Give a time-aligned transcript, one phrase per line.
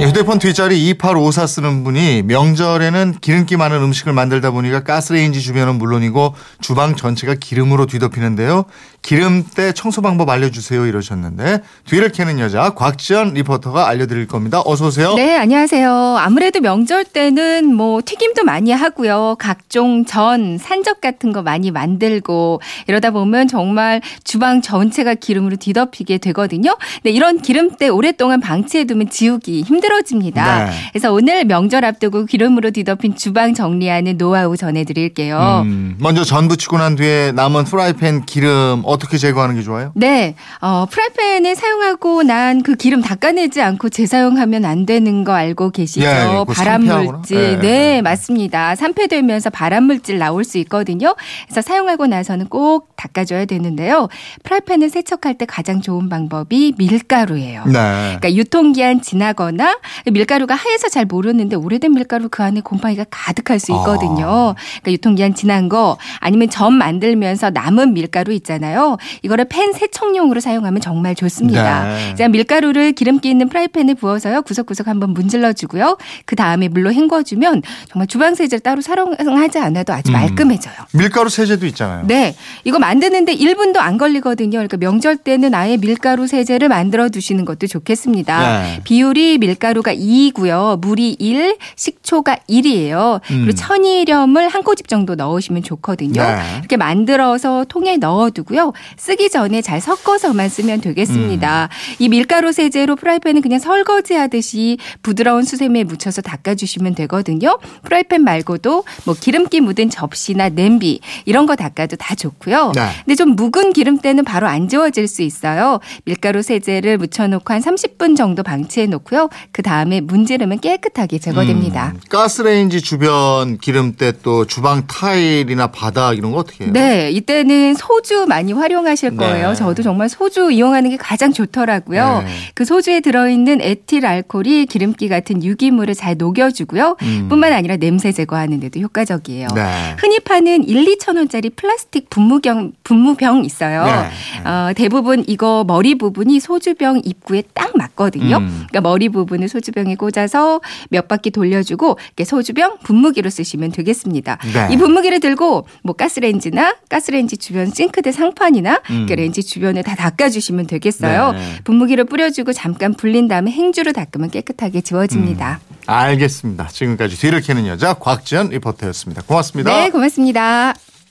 [0.00, 6.34] 예, 휴대폰 뒷자리 2854 쓰는 분이 명절에는 기름기 많은 음식을 만들다 보니까 가스레인지 주변은 물론이고
[6.60, 8.64] 주방 전체가 기름으로 뒤덮이는데요.
[9.02, 14.62] 기름때 청소 방법 알려주세요 이러셨는데 뒤를 캐는 여자 곽지연 리포터가 알려드릴 겁니다.
[14.64, 15.14] 어서 오세요.
[15.14, 16.16] 네, 안녕하세요.
[16.18, 19.36] 아무래도 명절 때는 뭐 튀김도 많이 하고요.
[19.38, 26.76] 각종 전, 산적 같은 거 많이 만들고 이러다 보면 정말 주방 전체가 기름으로 뒤덮이게 되거든요.
[27.04, 30.66] 네, 이런 기름때 오랫동안 방치해두면 지우기 힘들 어집니다.
[30.66, 30.72] 네.
[30.92, 35.62] 그래서 오늘 명절 앞두고 기름으로 뒤덮인 주방 정리하는 노하우 전해드릴게요.
[35.64, 39.92] 음, 먼저 전 부치고 난 뒤에 남은 프라이팬 기름 어떻게 제거하는 게 좋아요?
[39.94, 46.06] 네, 어, 프라이팬에 사용하고 난 그 기름 닦아내지 않고 재사용하면 안 되는 거 알고 계시죠?
[46.06, 47.36] 예, 그거 발암물질.
[47.36, 47.52] 산패하구나.
[47.52, 47.56] 예.
[47.58, 48.74] 네, 맞습니다.
[48.74, 51.14] 산패되면서 발암물질 나올 수 있거든요.
[51.46, 54.08] 그래서 사용하고 나서는 꼭 닦아줘야 되는데요.
[54.44, 57.64] 프라이팬을 세척할 때 가장 좋은 방법이 밀가루예요.
[57.66, 57.72] 네.
[57.72, 59.73] 그러니까 유통기한 지나거나
[60.10, 64.54] 밀가루가 하얘서 잘 모르는데 오래된 밀가루 그 안에 곰팡이가 가득할 수 있거든요.
[64.56, 68.96] 그러니까 유통기한 지난 거 아니면 전 만들면서 남은 밀가루 있잖아요.
[69.22, 71.84] 이거를 팬 세척용으로 사용하면 정말 좋습니다.
[71.84, 72.14] 네.
[72.14, 74.42] 자, 밀가루를 기름기 있는 프라이팬에 부어서요.
[74.42, 75.96] 구석구석 한번 문질러 주고요.
[76.26, 80.14] 그 다음에 물로 헹궈 주면 정말 주방 세제를 따로 사용하지 않아도 아주 음.
[80.14, 80.74] 말끔해져요.
[80.92, 82.06] 밀가루 세제도 있잖아요.
[82.06, 82.34] 네.
[82.64, 84.58] 이거 만드는데 1분도 안 걸리거든요.
[84.58, 88.62] 그러니까 명절 때는 아예 밀가루 세제를 만들어 두시는 것도 좋겠습니다.
[88.62, 88.80] 네.
[88.84, 90.80] 비율이 밀가루 가 2이고요.
[90.80, 93.20] 물이 1, 식초가 1이에요.
[93.30, 93.44] 음.
[93.44, 96.22] 그리고 천일염을 한 꼬집 정도 넣으시면 좋거든요.
[96.22, 96.38] 네.
[96.58, 98.72] 이렇게 만들어서 통에 넣어두고요.
[98.96, 101.68] 쓰기 전에 잘 섞어서만 쓰면 되겠습니다.
[101.70, 101.94] 음.
[101.98, 107.58] 이 밀가루 세제로 프라이팬은 그냥 설거지 하듯이 부드러운 수세미에 묻혀서 닦아주시면 되거든요.
[107.82, 112.72] 프라이팬 말고도 뭐 기름기 묻은 접시나 냄비 이런 거 닦아도 다 좋고요.
[112.74, 112.88] 네.
[113.04, 115.80] 근데 좀 묵은 기름때는 바로 안 지워질 수 있어요.
[116.04, 119.28] 밀가루 세제를 묻혀놓고 한 30분 정도 방치해 놓고요.
[119.54, 121.92] 그 다음에 문지르면 깨끗하게 제거됩니다.
[121.94, 126.72] 음, 가스레인지 주변 기름때 또 주방 타일이나 바닥 이런 거 어떻게 해요?
[126.72, 129.50] 네, 이때는 소주 많이 활용하실 거예요.
[129.50, 129.54] 네.
[129.54, 132.24] 저도 정말 소주 이용하는 게 가장 좋더라고요.
[132.26, 132.32] 네.
[132.56, 136.96] 그 소주에 들어있는 에틸 알코올이 기름기 같은 유기물을 잘 녹여주고요.
[137.02, 137.28] 음.
[137.28, 139.46] 뿐만 아니라 냄새 제거하는 데도 효과적이에요.
[139.54, 139.94] 네.
[140.00, 143.84] 흔히 파는 1, 2천 원짜리 플라스틱 분무경, 분무병 있어요.
[143.84, 144.50] 네.
[144.50, 148.38] 어, 대부분 이거 머리 부분이 소주병 입구에 딱 맞거든요.
[148.38, 148.64] 음.
[148.68, 150.60] 그러니까 머리 부분을 소주병에 꽂아서
[150.90, 154.38] 몇 바퀴 돌려주고 소주병 분무기로 쓰시면 되겠습니다.
[154.52, 154.68] 네.
[154.72, 158.96] 이 분무기를 들고 뭐 가스레인지나 가스레인지 주변 싱크대 상판이나 음.
[158.96, 161.32] 이렇게 렌지 주변을 다 닦아주시면 되겠어요.
[161.32, 161.54] 네.
[161.64, 165.60] 분무기를 뿌려주고 잠깐 불린 다음에 행주로 닦으면 깨끗하게 지워집니다.
[165.86, 166.68] 알겠습니다.
[166.68, 169.22] 지금까지 뒤를 캐는 여자 곽지연 리포터였습니다.
[169.22, 169.70] 고맙습니다.
[169.70, 170.74] 네, 고맙습니다.